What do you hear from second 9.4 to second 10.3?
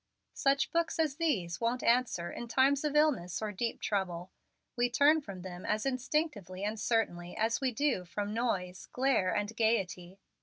gayety."